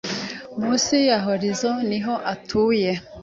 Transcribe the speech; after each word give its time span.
Munsi 0.59 0.95
ya 1.09 1.17
horizo 1.25 1.71
niho 1.89 2.13
atuye 2.33 2.91